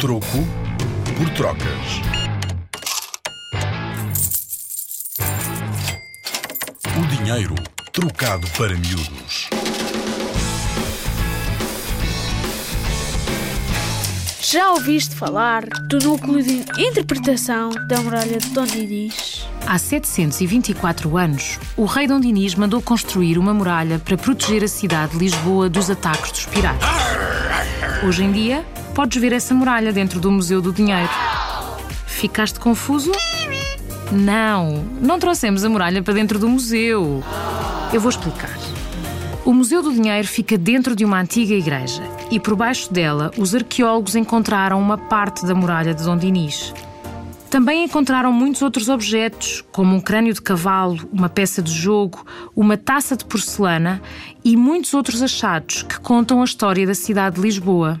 Troco 0.00 0.26
por 1.16 1.30
trocas. 1.30 2.02
O 6.98 7.06
dinheiro 7.16 7.54
trocado 7.92 8.46
para 8.58 8.74
miúdos. 8.74 9.48
Já 14.42 14.72
ouviste 14.72 15.14
falar 15.14 15.64
do 15.88 15.98
núcleo 16.00 16.42
de 16.42 16.64
interpretação 16.76 17.70
da 17.88 18.00
muralha 18.00 18.38
de 18.38 18.48
Dom 18.50 18.64
Dinis? 18.64 19.46
Há 19.66 19.78
724 19.78 21.16
anos, 21.16 21.58
o 21.76 21.84
rei 21.84 22.08
Dom 22.08 22.20
Dinis 22.20 22.56
mandou 22.56 22.82
construir 22.82 23.38
uma 23.38 23.54
muralha 23.54 24.00
para 24.00 24.16
proteger 24.16 24.64
a 24.64 24.68
cidade 24.68 25.12
de 25.12 25.18
Lisboa 25.18 25.70
dos 25.70 25.88
ataques 25.88 26.32
dos 26.32 26.46
piratas. 26.46 26.88
Hoje 28.02 28.24
em 28.24 28.32
dia, 28.32 28.64
podes 28.94 29.20
ver 29.20 29.32
essa 29.32 29.52
muralha 29.52 29.92
dentro 29.92 30.20
do 30.20 30.30
Museu 30.30 30.62
do 30.62 30.72
Dinheiro. 30.72 31.10
Ficaste 32.06 32.60
confuso? 32.60 33.10
Não, 34.12 34.84
não 35.00 35.18
trouxemos 35.18 35.64
a 35.64 35.68
muralha 35.68 36.00
para 36.00 36.14
dentro 36.14 36.38
do 36.38 36.48
museu. 36.48 37.22
Eu 37.92 38.00
vou 38.00 38.08
explicar. 38.08 38.56
O 39.44 39.52
Museu 39.52 39.82
do 39.82 39.92
Dinheiro 39.92 40.26
fica 40.26 40.56
dentro 40.56 40.94
de 40.94 41.04
uma 41.04 41.20
antiga 41.20 41.52
igreja 41.52 42.02
e 42.30 42.38
por 42.38 42.54
baixo 42.54 42.92
dela 42.92 43.30
os 43.36 43.54
arqueólogos 43.54 44.14
encontraram 44.14 44.80
uma 44.80 44.96
parte 44.96 45.44
da 45.44 45.54
muralha 45.54 45.92
de 45.92 46.04
Dom 46.04 46.16
Dinis. 46.16 46.72
Também 47.50 47.84
encontraram 47.84 48.32
muitos 48.32 48.62
outros 48.62 48.88
objetos, 48.88 49.62
como 49.70 49.94
um 49.94 50.00
crânio 50.00 50.34
de 50.34 50.42
cavalo, 50.42 51.08
uma 51.12 51.28
peça 51.28 51.62
de 51.62 51.72
jogo, 51.72 52.24
uma 52.54 52.76
taça 52.76 53.16
de 53.16 53.24
porcelana 53.24 54.00
e 54.44 54.56
muitos 54.56 54.94
outros 54.94 55.22
achados 55.22 55.82
que 55.82 56.00
contam 56.00 56.40
a 56.40 56.44
história 56.44 56.86
da 56.86 56.94
cidade 56.94 57.36
de 57.36 57.42
Lisboa. 57.42 58.00